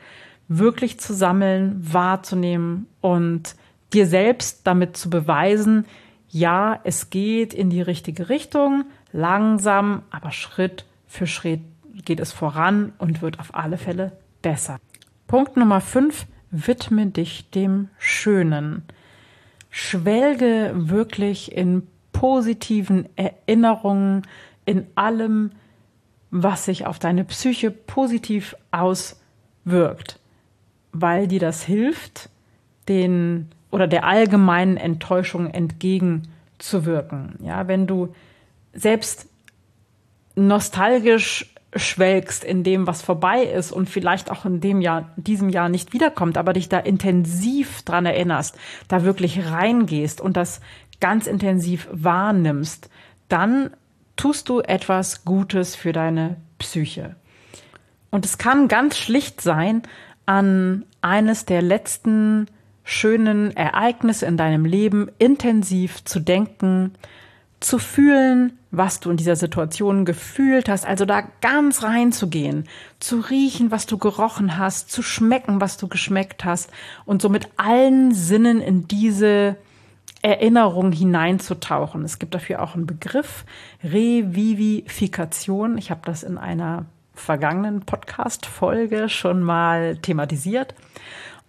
wirklich 0.48 1.00
zu 1.00 1.16
sammeln, 1.16 1.76
wahrzunehmen 1.82 2.86
und 3.02 3.56
dir 3.94 4.06
selbst 4.06 4.68
damit 4.68 4.96
zu 4.96 5.10
beweisen, 5.10 5.86
ja, 6.30 6.80
es 6.84 7.10
geht 7.10 7.56
in 7.56 7.72
die 7.72 7.82
richtige 7.82 8.30
Richtung, 8.30 8.86
langsam, 9.12 10.04
aber 10.12 10.30
Schritt 10.30 10.86
für 11.08 11.26
Schritt 11.26 11.62
geht 12.06 12.20
es 12.20 12.32
voran 12.32 12.94
und 13.00 13.24
wird 13.24 13.40
auf 13.40 13.56
alle 13.56 13.80
Fälle 13.80 14.12
besser. 14.44 14.78
Punkt 15.26 15.58
Nummer 15.58 15.82
5, 15.82 16.28
widme 16.52 17.08
dich 17.08 17.50
dem 17.50 17.90
Schönen. 17.98 18.84
Schwelge 19.72 20.72
wirklich 20.76 21.58
in 21.58 21.88
positiven 22.14 23.10
Erinnerungen, 23.18 24.22
in 24.66 24.88
allem, 24.96 25.52
was 26.32 26.64
sich 26.66 26.86
auf 26.86 26.98
deine 26.98 27.26
Psyche 27.26 27.70
positiv 27.70 28.56
auswirkt 28.72 30.20
weil 30.94 31.28
dir 31.28 31.40
das 31.40 31.64
hilft, 31.64 32.30
den 32.88 33.50
oder 33.72 33.88
der 33.88 34.06
allgemeinen 34.06 34.78
Enttäuschung 34.78 35.50
entgegenzuwirken. 35.50 37.36
Ja, 37.42 37.68
wenn 37.68 37.88
du 37.88 38.14
selbst 38.72 39.28
nostalgisch 40.36 41.50
schwelgst 41.76 42.44
in 42.44 42.64
dem, 42.64 42.86
was 42.86 43.02
vorbei 43.02 43.44
ist 43.44 43.72
und 43.72 43.90
vielleicht 43.90 44.30
auch 44.30 44.46
in 44.46 44.62
dem 44.62 44.80
Jahr, 44.80 45.12
diesem 45.16 45.50
Jahr 45.50 45.70
nicht 45.70 45.92
wiederkommt, 45.92 46.38
aber 46.38 46.54
dich 46.54 46.70
da 46.70 46.78
intensiv 46.78 47.82
dran 47.82 48.06
erinnerst, 48.06 48.56
da 48.88 49.04
wirklich 49.04 49.50
reingehst 49.50 50.22
und 50.22 50.38
das 50.38 50.62
ganz 51.04 51.28
intensiv 51.28 51.90
wahrnimmst, 51.92 52.90
dann 53.28 53.72
tust 54.16 54.48
du 54.48 54.62
etwas 54.62 55.26
Gutes 55.26 55.76
für 55.76 55.92
deine 55.92 56.38
Psyche. 56.60 57.18
Und 58.10 58.24
es 58.24 58.38
kann 58.38 58.70
ganz 58.70 58.98
schlicht 58.98 59.42
sein, 59.42 59.82
an 60.26 60.86
eines 61.02 61.44
der 61.44 61.62
letzten 61.62 62.48
schönen 62.86 63.54
Ereignisse 63.54 64.26
in 64.28 64.38
deinem 64.38 64.64
Leben 64.64 65.10
intensiv 65.18 66.06
zu 66.06 66.22
denken, 66.22 66.94
zu 67.60 67.80
fühlen, 67.80 68.58
was 68.72 69.02
du 69.02 69.12
in 69.12 69.18
dieser 69.18 69.36
Situation 69.36 70.06
gefühlt 70.06 70.70
hast, 70.70 70.86
also 70.86 71.04
da 71.04 71.22
ganz 71.42 71.84
reinzugehen, 71.84 72.64
zu 73.02 73.20
riechen, 73.20 73.72
was 73.72 73.88
du 73.88 73.98
gerochen 73.98 74.58
hast, 74.58 74.90
zu 74.90 75.02
schmecken, 75.02 75.60
was 75.60 75.76
du 75.76 75.90
geschmeckt 75.90 76.46
hast 76.46 76.72
und 77.04 77.22
so 77.22 77.28
mit 77.28 77.50
allen 77.58 78.14
Sinnen 78.14 78.62
in 78.62 78.88
diese 78.88 79.58
Erinnerung 80.24 80.92
hineinzutauchen. 80.92 82.04
Es 82.04 82.18
gibt 82.18 82.34
dafür 82.34 82.64
auch 82.64 82.76
einen 82.76 82.88
Begriff, 82.88 83.46
Revivifikation. 83.84 85.78
Ich 85.78 85.92
habe 85.92 86.02
das 86.06 86.24
in 86.24 86.38
einer 86.38 86.86
vergangenen 87.14 87.82
Podcast-Folge 87.82 89.10
schon 89.10 89.44
mal 89.44 89.98
thematisiert. 89.98 90.74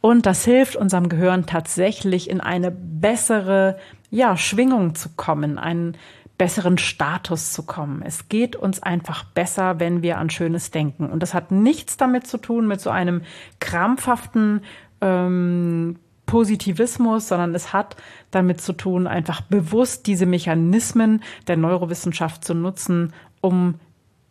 Und 0.00 0.26
das 0.26 0.44
hilft 0.44 0.76
unserem 0.76 1.08
Gehirn 1.08 1.46
tatsächlich 1.46 2.28
in 2.28 2.40
eine 2.40 2.70
bessere 2.70 3.78
ja, 4.10 4.36
Schwingung 4.36 4.94
zu 4.94 5.08
kommen, 5.16 5.56
einen 5.56 5.96
besseren 6.36 6.78
Status 6.78 7.52
zu 7.52 7.62
kommen. 7.62 8.02
Es 8.04 8.28
geht 8.28 8.56
uns 8.56 8.82
einfach 8.82 9.24
besser, 9.24 9.78
wenn 9.78 10.02
wir 10.02 10.18
an 10.18 10.30
Schönes 10.30 10.72
denken. 10.72 11.10
Und 11.10 11.22
das 11.22 11.32
hat 11.32 11.52
nichts 11.52 11.96
damit 11.96 12.26
zu 12.26 12.38
tun 12.38 12.66
mit 12.66 12.80
so 12.80 12.90
einem 12.90 13.22
krampfhaften 13.60 14.62
ähm, 15.00 15.96
Positivismus, 16.26 17.28
sondern 17.28 17.54
es 17.54 17.72
hat 17.72 17.96
damit 18.30 18.60
zu 18.60 18.72
tun, 18.72 19.06
einfach 19.06 19.40
bewusst 19.42 20.06
diese 20.06 20.26
Mechanismen 20.26 21.22
der 21.46 21.56
Neurowissenschaft 21.56 22.44
zu 22.44 22.54
nutzen, 22.54 23.12
um 23.40 23.74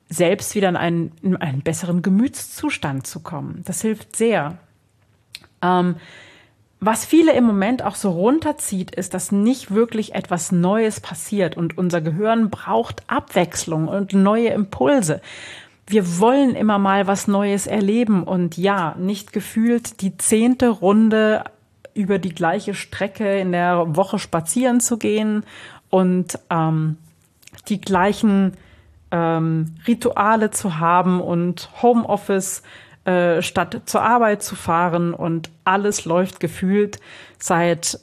selbst 0.09 0.55
wieder 0.55 0.69
in 0.69 0.75
einen, 0.75 1.11
in 1.21 1.37
einen 1.37 1.61
besseren 1.61 2.01
Gemütszustand 2.01 3.07
zu 3.07 3.21
kommen. 3.21 3.61
Das 3.65 3.81
hilft 3.81 4.15
sehr. 4.15 4.57
Ähm, 5.61 5.95
was 6.85 7.05
viele 7.05 7.31
im 7.31 7.45
Moment 7.45 7.81
auch 7.81 7.95
so 7.95 8.11
runterzieht, 8.11 8.93
ist, 8.93 9.13
dass 9.13 9.31
nicht 9.31 9.71
wirklich 9.71 10.15
etwas 10.15 10.51
Neues 10.51 10.99
passiert 10.99 11.55
und 11.55 11.77
unser 11.77 12.01
Gehirn 12.01 12.49
braucht 12.49 13.03
Abwechslung 13.07 13.87
und 13.87 14.11
neue 14.13 14.49
Impulse. 14.49 15.21
Wir 15.87 16.19
wollen 16.19 16.55
immer 16.55 16.79
mal 16.79 17.07
was 17.07 17.29
Neues 17.29 17.67
erleben 17.67 18.23
und 18.23 18.57
ja, 18.57 18.95
nicht 18.99 19.31
gefühlt 19.31 20.01
die 20.01 20.17
zehnte 20.17 20.67
Runde 20.67 21.45
über 21.93 22.19
die 22.19 22.33
gleiche 22.33 22.73
Strecke 22.73 23.39
in 23.39 23.51
der 23.51 23.95
Woche 23.95 24.19
spazieren 24.19 24.79
zu 24.79 24.97
gehen 24.97 25.43
und 25.89 26.39
ähm, 26.49 26.97
die 27.69 27.79
gleichen 27.79 28.53
ähm, 29.11 29.75
Rituale 29.87 30.51
zu 30.51 30.79
haben 30.79 31.21
und 31.21 31.69
Homeoffice 31.81 32.63
äh, 33.05 33.41
statt 33.41 33.81
zur 33.85 34.01
Arbeit 34.01 34.41
zu 34.41 34.55
fahren 34.55 35.13
und 35.13 35.51
alles 35.65 36.05
läuft 36.05 36.39
gefühlt 36.39 36.99
seit 37.37 37.99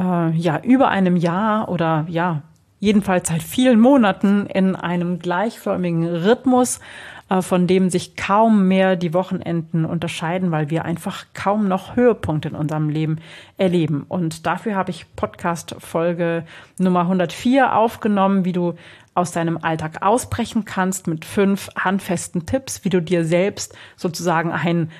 äh, 0.00 0.30
ja 0.30 0.60
über 0.62 0.88
einem 0.88 1.16
Jahr 1.16 1.68
oder 1.68 2.06
ja 2.08 2.42
jedenfalls 2.80 3.28
seit 3.28 3.42
vielen 3.42 3.78
Monaten 3.78 4.46
in 4.46 4.74
einem 4.74 5.20
gleichförmigen 5.20 6.04
Rhythmus, 6.04 6.80
äh, 7.28 7.42
von 7.42 7.66
dem 7.66 7.90
sich 7.90 8.16
kaum 8.16 8.66
mehr 8.66 8.96
die 8.96 9.14
Wochenenden 9.14 9.84
unterscheiden, 9.84 10.50
weil 10.50 10.70
wir 10.70 10.84
einfach 10.84 11.26
kaum 11.32 11.68
noch 11.68 11.94
Höhepunkte 11.94 12.48
in 12.48 12.56
unserem 12.56 12.88
Leben 12.88 13.18
erleben. 13.56 14.04
Und 14.08 14.46
dafür 14.46 14.74
habe 14.74 14.90
ich 14.90 15.14
Podcast 15.14 15.76
Folge 15.78 16.44
Nummer 16.78 17.02
104 17.02 17.76
aufgenommen, 17.76 18.44
wie 18.44 18.52
du 18.52 18.74
aus 19.14 19.32
deinem 19.32 19.58
Alltag 19.62 20.02
ausbrechen 20.02 20.64
kannst 20.64 21.06
mit 21.06 21.24
fünf 21.24 21.68
handfesten 21.76 22.46
Tipps, 22.46 22.84
wie 22.84 22.90
du 22.90 23.00
dir 23.00 23.24
selbst 23.24 23.76
sozusagen 23.96 24.50
einen 24.50 24.90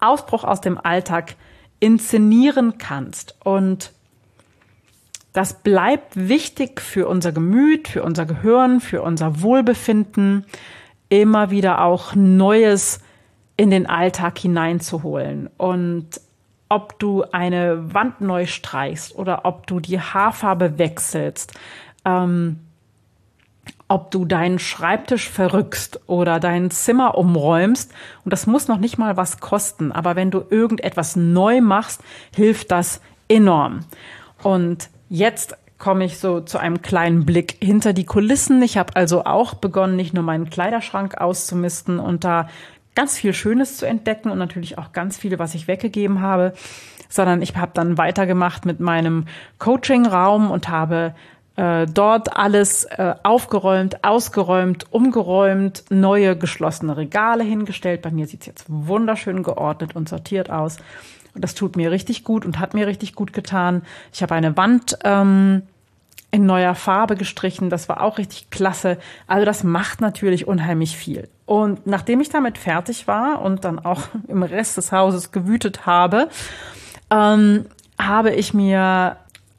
Ausbruch 0.00 0.44
aus 0.44 0.60
dem 0.60 0.78
Alltag 0.78 1.36
inszenieren 1.78 2.78
kannst. 2.78 3.36
Und 3.44 3.92
das 5.36 5.52
bleibt 5.62 6.16
wichtig 6.16 6.80
für 6.80 7.06
unser 7.06 7.30
Gemüt, 7.30 7.88
für 7.88 8.02
unser 8.02 8.24
Gehirn, 8.24 8.80
für 8.80 9.02
unser 9.02 9.42
Wohlbefinden, 9.42 10.46
immer 11.10 11.50
wieder 11.50 11.82
auch 11.82 12.14
Neues 12.14 13.00
in 13.58 13.70
den 13.70 13.84
Alltag 13.84 14.38
hineinzuholen. 14.38 15.50
Und 15.58 16.22
ob 16.70 16.98
du 16.98 17.22
eine 17.32 17.92
Wand 17.92 18.22
neu 18.22 18.46
streichst 18.46 19.14
oder 19.14 19.44
ob 19.44 19.66
du 19.66 19.78
die 19.78 20.00
Haarfarbe 20.00 20.78
wechselst, 20.78 21.52
ähm, 22.06 22.60
ob 23.88 24.10
du 24.12 24.24
deinen 24.24 24.58
Schreibtisch 24.58 25.28
verrückst 25.28 26.00
oder 26.06 26.40
dein 26.40 26.70
Zimmer 26.70 27.18
umräumst. 27.18 27.92
Und 28.24 28.32
das 28.32 28.46
muss 28.46 28.68
noch 28.68 28.78
nicht 28.78 28.96
mal 28.96 29.18
was 29.18 29.40
kosten. 29.40 29.92
Aber 29.92 30.16
wenn 30.16 30.30
du 30.30 30.44
irgendetwas 30.48 31.14
neu 31.14 31.60
machst, 31.60 32.02
hilft 32.34 32.70
das 32.70 33.02
enorm. 33.28 33.80
Und 34.42 34.88
jetzt 35.08 35.56
komme 35.78 36.04
ich 36.04 36.18
so 36.18 36.40
zu 36.40 36.58
einem 36.58 36.82
kleinen 36.82 37.26
Blick 37.26 37.56
hinter 37.62 37.92
die 37.92 38.06
Kulissen. 38.06 38.62
Ich 38.62 38.78
habe 38.78 38.96
also 38.96 39.24
auch 39.24 39.54
begonnen, 39.54 39.96
nicht 39.96 40.14
nur 40.14 40.22
meinen 40.22 40.48
Kleiderschrank 40.48 41.18
auszumisten 41.18 41.98
und 41.98 42.24
da 42.24 42.48
ganz 42.94 43.18
viel 43.18 43.34
Schönes 43.34 43.76
zu 43.76 43.86
entdecken 43.86 44.30
und 44.30 44.38
natürlich 44.38 44.78
auch 44.78 44.92
ganz 44.92 45.18
viele, 45.18 45.38
was 45.38 45.54
ich 45.54 45.68
weggegeben 45.68 46.22
habe, 46.22 46.54
sondern 47.08 47.42
ich 47.42 47.54
habe 47.56 47.72
dann 47.74 47.98
weitergemacht 47.98 48.64
mit 48.64 48.80
meinem 48.80 49.26
Coaching-Raum 49.58 50.50
und 50.50 50.68
habe 50.68 51.14
äh, 51.56 51.86
dort 51.86 52.36
alles 52.36 52.84
äh, 52.84 53.14
aufgeräumt, 53.22 54.04
ausgeräumt, 54.04 54.86
umgeräumt, 54.90 55.84
neue 55.90 56.36
geschlossene 56.36 56.96
Regale 56.96 57.44
hingestellt. 57.44 58.02
Bei 58.02 58.10
mir 58.10 58.26
sieht's 58.26 58.46
jetzt 58.46 58.66
wunderschön 58.68 59.42
geordnet 59.42 59.96
und 59.96 60.08
sortiert 60.08 60.50
aus. 60.50 60.76
Und 61.34 61.42
das 61.42 61.54
tut 61.54 61.76
mir 61.76 61.90
richtig 61.90 62.24
gut 62.24 62.44
und 62.44 62.58
hat 62.58 62.74
mir 62.74 62.86
richtig 62.86 63.14
gut 63.14 63.32
getan. 63.32 63.82
Ich 64.12 64.22
habe 64.22 64.34
eine 64.34 64.56
Wand 64.56 64.98
ähm, 65.04 65.62
in 66.30 66.44
neuer 66.44 66.74
Farbe 66.74 67.16
gestrichen. 67.16 67.70
Das 67.70 67.88
war 67.88 68.02
auch 68.02 68.18
richtig 68.18 68.50
klasse. 68.50 68.98
Also 69.26 69.46
das 69.46 69.64
macht 69.64 70.00
natürlich 70.00 70.46
unheimlich 70.46 70.96
viel. 70.96 71.28
Und 71.46 71.86
nachdem 71.86 72.20
ich 72.20 72.28
damit 72.28 72.58
fertig 72.58 73.08
war 73.08 73.40
und 73.40 73.64
dann 73.64 73.78
auch 73.78 74.02
im 74.28 74.42
Rest 74.42 74.76
des 74.76 74.92
Hauses 74.92 75.32
gewütet 75.32 75.86
habe, 75.86 76.28
ähm, 77.10 77.66
habe 77.98 78.32
ich 78.32 78.52
mir 78.52 79.16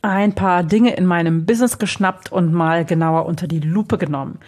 ein 0.08 0.34
paar 0.34 0.64
Dinge 0.64 0.96
in 0.96 1.06
meinem 1.06 1.46
Business 1.46 1.78
geschnappt 1.78 2.32
und 2.32 2.54
mal 2.54 2.86
genauer 2.86 3.26
unter 3.26 3.48
die 3.48 3.60
Lupe 3.60 3.98
genommen. 3.98 4.40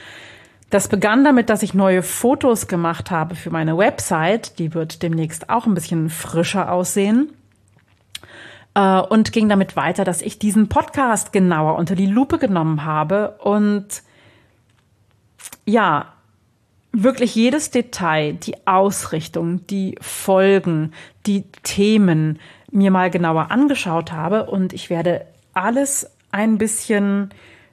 Das 0.69 0.87
begann 0.87 1.23
damit, 1.23 1.49
dass 1.49 1.63
ich 1.63 1.73
neue 1.73 2.03
Fotos 2.03 2.67
gemacht 2.67 3.09
habe 3.11 3.35
für 3.35 3.49
meine 3.49 3.77
Website. 3.77 4.59
Die 4.59 4.73
wird 4.73 5.01
demnächst 5.01 5.49
auch 5.49 5.65
ein 5.65 5.73
bisschen 5.73 6.09
frischer 6.09 6.71
aussehen. 6.71 7.31
Äh, 8.75 9.01
und 9.01 9.31
ging 9.31 9.49
damit 9.49 9.75
weiter, 9.75 10.03
dass 10.03 10.21
ich 10.21 10.39
diesen 10.39 10.69
Podcast 10.69 11.33
genauer 11.33 11.77
unter 11.77 11.95
die 11.95 12.05
Lupe 12.05 12.37
genommen 12.37 12.85
habe 12.85 13.37
und 13.43 14.03
ja, 15.65 16.13
wirklich 16.91 17.35
jedes 17.35 17.71
Detail, 17.71 18.33
die 18.33 18.55
Ausrichtung, 18.65 19.65
die 19.67 19.95
Folgen, 20.01 20.93
die 21.25 21.43
Themen 21.63 22.39
mir 22.71 22.91
mal 22.91 23.09
genauer 23.09 23.51
angeschaut 23.51 24.11
habe 24.11 24.45
und 24.45 24.73
ich 24.73 24.89
werde 24.89 25.25
alles 25.59 26.09
ein 26.31 26.57
bisschen 26.57 27.29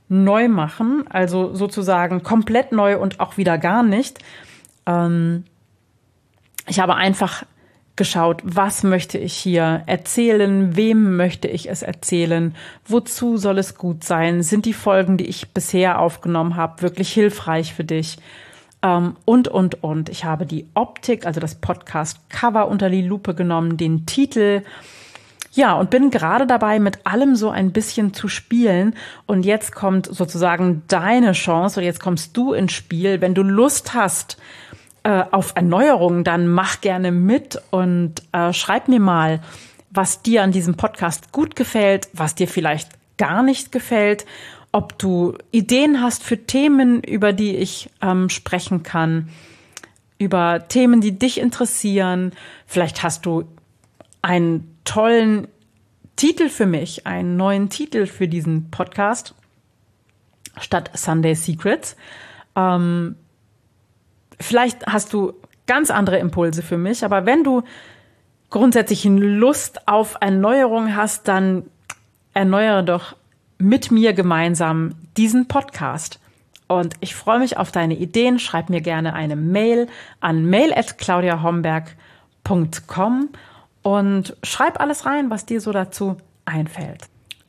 neu 0.09 0.49
machen, 0.49 1.05
also 1.09 1.55
sozusagen 1.55 2.23
komplett 2.23 2.73
neu 2.73 2.99
und 2.99 3.21
auch 3.21 3.37
wieder 3.37 3.59
gar 3.59 3.83
nicht. 3.83 4.19
Ähm, 4.87 5.45
ich 6.67 6.81
habe 6.81 6.95
einfach 6.95 7.45
geschaut, 7.97 8.43
was 8.45 8.83
möchte 8.83 9.19
ich 9.19 9.33
hier 9.33 9.83
erzählen, 9.87 10.77
wem 10.77 11.17
möchte 11.17 11.49
ich 11.49 11.71
es 11.71 11.83
erzählen, 11.83 12.55
wozu 12.87 13.39
soll 13.39 13.59
es 13.59 13.77
gut 13.77 14.05
sein, 14.05 14.43
sind 14.43 14.67
die 14.67 14.75
Folgen, 14.75 15.17
die 15.17 15.27
ich 15.27 15.53
bisher 15.55 15.99
aufgenommen 16.01 16.57
habe, 16.57 16.83
wirklich 16.83 17.11
hilfreich 17.13 17.73
für 17.73 17.85
dich 17.85 18.19
ähm, 18.83 19.17
und, 19.25 19.49
und, 19.49 19.83
und. 19.83 20.09
Ich 20.11 20.25
habe 20.25 20.45
die 20.45 20.67
Optik, 20.75 21.27
also 21.27 21.41
das 21.41 21.55
Podcast-Cover 21.57 22.69
unter 22.69 22.91
die 22.91 23.03
Lupe 23.03 23.35
genommen, 23.35 23.77
den 23.77 24.05
Titel, 24.07 24.63
ja, 25.57 25.75
und 25.75 25.91
bin 25.91 26.11
gerade 26.11 26.47
dabei, 26.47 26.79
mit 26.79 27.07
allem 27.07 27.35
so 27.37 27.51
ein 27.51 27.73
bisschen 27.73 28.15
zu 28.15 28.29
spielen. 28.29 28.95
Und 29.27 29.45
jetzt 29.45 29.75
kommt 29.75 30.07
sozusagen 30.07 30.83
deine 30.89 31.33
Chance, 31.33 31.81
oder 31.81 31.87
jetzt 31.87 32.01
kommst 32.01 32.37
du 32.37 32.53
ins 32.53 32.73
Spiel, 32.73 33.21
wenn 33.21 33.35
du 33.35 33.43
Lust 33.43 33.95
hast, 33.95 34.37
äh, 35.03 35.25
auf 35.31 35.53
Erneuerungen, 35.55 36.25
dann 36.25 36.49
mach 36.49 36.81
gerne 36.81 37.13
mit 37.13 37.63
und 37.71 38.15
äh, 38.33 38.53
schreib 38.53 38.89
mir 38.89 39.01
mal, 39.01 39.41
was 39.91 40.23
dir 40.23 40.43
an 40.43 40.53
diesem 40.53 40.77
Podcast 40.77 41.33
gut 41.33 41.57
gefällt, 41.57 42.09
was 42.13 42.35
dir 42.35 42.49
vielleicht 42.49 42.91
gar 43.17 43.43
nicht 43.43 43.73
gefällt, 43.73 44.27
ob 44.73 44.99
du 44.99 45.39
Ideen 45.53 46.03
hast 46.03 46.23
für 46.23 46.45
Themen, 46.45 47.03
über 47.03 47.33
die 47.33 47.57
ich 47.57 47.89
ähm, 48.03 48.29
sprechen 48.29 48.83
kann, 48.83 49.31
über 50.19 50.69
Themen, 50.69 51.01
die 51.01 51.19
dich 51.19 51.41
interessieren. 51.41 52.33
Vielleicht 52.67 53.03
hast 53.03 53.25
du 53.25 53.45
einen 54.23 54.76
tollen 54.87 55.49
Titel 56.17 56.49
für 56.49 56.65
mich, 56.65 57.07
einen 57.07 57.37
neuen 57.37 57.69
Titel 57.69 58.07
für 58.07 58.27
diesen 58.27 58.71
Podcast 58.71 59.35
statt 60.59 60.91
Sunday 60.95 61.35
Secrets. 61.35 61.95
Ähm, 62.57 63.17
Vielleicht 64.41 64.87
hast 64.87 65.13
du 65.13 65.35
ganz 65.67 65.91
andere 65.91 66.19
Impulse 66.19 66.63
für 66.63 66.79
mich, 66.79 67.05
aber 67.05 67.27
wenn 67.27 67.45
du 67.45 67.63
grundsätzlich 68.51 69.05
Lust 69.05 69.89
auf 69.89 70.17
Erneuerung 70.21 70.95
hast, 70.95 71.27
dann 71.29 71.65
erneuere 72.35 72.83
doch 72.83 73.17
mit 73.59 73.91
mir 73.91 74.13
gemeinsam 74.13 74.95
diesen 75.17 75.49
Podcast. 75.49 76.21
Und 76.69 76.97
ich 77.01 77.15
freue 77.15 77.39
mich 77.39 77.57
auf 77.57 77.73
deine 77.73 77.95
Ideen. 77.95 78.39
Schreib 78.39 78.69
mir 78.71 78.83
gerne 78.83 79.15
eine 79.15 79.37
Mail 79.37 79.89
an 80.21 80.45
mail@claudiahomberg.com 80.47 83.29
und 83.87 84.37
schreib 84.43 84.81
alles 84.81 85.07
rein, 85.07 85.31
was 85.31 85.47
dir 85.47 85.61
so 85.61 85.71
dazu 85.71 86.17
einfällt. 86.45 87.05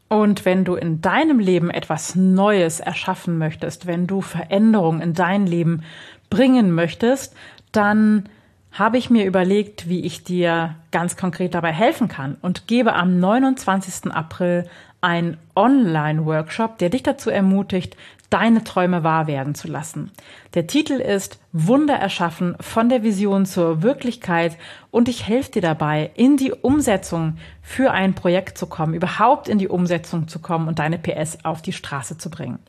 Und 0.07 0.45
wenn 0.45 0.65
du 0.65 0.75
in 0.75 1.01
deinem 1.01 1.39
Leben 1.39 1.71
etwas 1.71 2.13
Neues 2.13 2.79
erschaffen 2.79 3.39
möchtest, 3.39 3.87
wenn 3.87 4.05
du 4.05 4.21
Veränderungen 4.21 5.01
in 5.01 5.15
dein 5.15 5.47
Leben 5.47 5.81
bringen 6.29 6.75
möchtest, 6.75 7.35
dann 7.71 8.29
habe 8.71 8.99
ich 8.99 9.09
mir 9.09 9.25
überlegt, 9.25 9.89
wie 9.89 10.01
ich 10.01 10.23
dir 10.23 10.75
ganz 10.91 11.17
konkret 11.17 11.55
dabei 11.55 11.71
helfen 11.71 12.07
kann 12.07 12.37
und 12.39 12.67
gebe 12.67 12.93
am 12.93 13.19
29. 13.19 14.11
April 14.11 14.69
einen 15.01 15.37
Online-Workshop, 15.55 16.77
der 16.77 16.91
dich 16.91 17.01
dazu 17.01 17.31
ermutigt, 17.31 17.97
deine 18.29 18.63
Träume 18.63 19.03
wahr 19.03 19.27
werden 19.27 19.55
zu 19.55 19.67
lassen. 19.67 20.11
Der 20.53 20.67
Titel 20.67 20.93
ist 20.93 21.39
Wunder 21.53 21.95
erschaffen 21.95 22.55
von 22.59 22.89
der 22.89 23.03
Vision 23.03 23.45
zur 23.45 23.81
Wirklichkeit 23.81 24.57
und 24.91 25.07
ich 25.07 25.27
helfe 25.27 25.51
dir 25.51 25.61
dabei, 25.61 26.11
in 26.15 26.35
die 26.37 26.51
Umsetzung 26.51 27.37
für 27.61 27.91
ein 27.91 28.13
Projekt 28.13 28.57
zu 28.57 28.67
kommen, 28.67 28.93
überhaupt 28.93 29.47
in 29.47 29.57
die 29.57 29.69
Umsetzung 29.69 30.27
zu 30.27 30.39
kommen 30.39 30.67
und 30.67 30.79
deine 30.79 30.97
PS 30.97 31.39
auf 31.43 31.61
die 31.61 31.73
Straße 31.73 32.17
zu 32.17 32.29
bringen. 32.29 32.59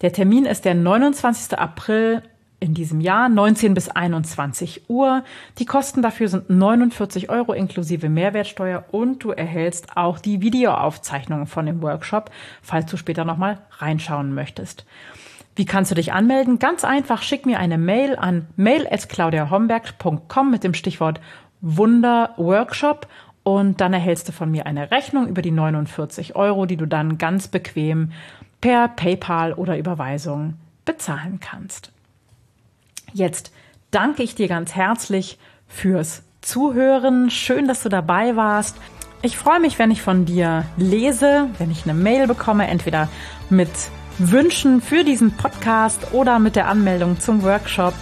Der 0.00 0.12
Termin 0.12 0.46
ist 0.46 0.64
der 0.64 0.74
29. 0.74 1.58
April 1.58 2.22
in 2.60 2.74
diesem 2.74 3.00
Jahr, 3.00 3.28
19 3.28 3.74
bis 3.74 3.88
21 3.88 4.88
Uhr. 4.88 5.24
Die 5.58 5.64
Kosten 5.64 6.02
dafür 6.02 6.28
sind 6.28 6.50
49 6.50 7.30
Euro 7.30 7.54
inklusive 7.54 8.08
Mehrwertsteuer 8.08 8.84
und 8.92 9.24
du 9.24 9.30
erhältst 9.30 9.96
auch 9.96 10.18
die 10.18 10.42
Videoaufzeichnungen 10.42 11.46
von 11.46 11.66
dem 11.66 11.82
Workshop, 11.82 12.30
falls 12.62 12.86
du 12.86 12.96
später 12.96 13.24
nochmal 13.24 13.58
reinschauen 13.78 14.34
möchtest. 14.34 14.84
Wie 15.56 15.64
kannst 15.64 15.90
du 15.90 15.94
dich 15.94 16.12
anmelden? 16.12 16.58
Ganz 16.58 16.84
einfach, 16.84 17.22
schick 17.22 17.44
mir 17.46 17.58
eine 17.58 17.78
Mail 17.78 18.16
an 18.16 18.46
mail.claudiahomberg.com 18.56 20.50
mit 20.50 20.62
dem 20.62 20.74
Stichwort 20.74 21.20
Wunder 21.60 22.34
Workshop 22.36 23.08
und 23.42 23.80
dann 23.80 23.92
erhältst 23.92 24.28
du 24.28 24.32
von 24.32 24.50
mir 24.50 24.66
eine 24.66 24.90
Rechnung 24.90 25.26
über 25.26 25.42
die 25.42 25.50
49 25.50 26.36
Euro, 26.36 26.66
die 26.66 26.76
du 26.76 26.86
dann 26.86 27.18
ganz 27.18 27.48
bequem 27.48 28.12
per 28.60 28.88
PayPal 28.88 29.54
oder 29.54 29.78
Überweisung 29.78 30.54
bezahlen 30.84 31.40
kannst. 31.40 31.92
Jetzt 33.12 33.52
danke 33.90 34.22
ich 34.22 34.34
dir 34.34 34.48
ganz 34.48 34.74
herzlich 34.74 35.38
fürs 35.66 36.22
Zuhören. 36.40 37.30
Schön, 37.30 37.68
dass 37.68 37.82
du 37.82 37.88
dabei 37.88 38.36
warst. 38.36 38.76
Ich 39.22 39.36
freue 39.36 39.60
mich, 39.60 39.78
wenn 39.78 39.90
ich 39.90 40.02
von 40.02 40.24
dir 40.24 40.64
lese, 40.76 41.48
wenn 41.58 41.70
ich 41.70 41.84
eine 41.84 41.94
Mail 41.94 42.26
bekomme, 42.26 42.66
entweder 42.66 43.08
mit 43.50 43.70
Wünschen 44.18 44.80
für 44.80 45.04
diesen 45.04 45.32
Podcast 45.32 46.12
oder 46.12 46.38
mit 46.38 46.56
der 46.56 46.68
Anmeldung 46.68 47.20
zum 47.20 47.42
Workshop. 47.42 47.94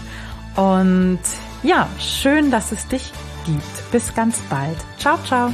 Und 0.57 1.21
ja, 1.62 1.88
schön, 1.99 2.51
dass 2.51 2.73
es 2.73 2.87
dich 2.87 3.12
gibt. 3.47 3.90
Bis 3.92 4.14
ganz 4.14 4.38
bald. 4.49 4.77
Ciao, 4.99 5.18
ciao. 5.25 5.53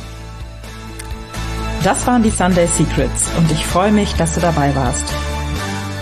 Das 1.83 2.07
waren 2.07 2.23
die 2.23 2.31
Sunday 2.31 2.67
Secrets 2.67 3.31
und 3.37 3.51
ich 3.51 3.65
freue 3.67 3.93
mich, 3.93 4.15
dass 4.15 4.35
du 4.35 4.41
dabei 4.41 4.75
warst. 4.75 5.34